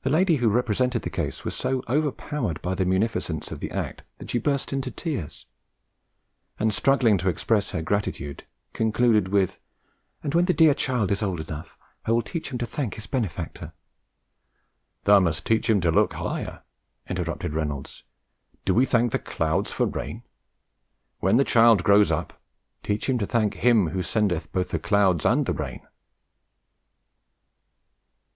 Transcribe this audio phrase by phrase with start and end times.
[0.00, 4.02] The lady who represented the case was so overpowered by the munificence of the act
[4.16, 5.44] that she burst into tears,
[6.58, 9.58] and, struggling to express her gratitude, concluded with
[10.22, 11.76] "and when the dear child is old enough,
[12.06, 13.74] I will teach him to thank his benefactor."
[15.04, 16.62] "Thou must teach him to look higher,"
[17.06, 18.04] interrupted Reynolds:
[18.64, 20.22] "Do we thank the clouds for rain?
[21.20, 22.40] When the child grows up,
[22.82, 25.86] teach him to thank Him who sendeth both the clouds and the rain."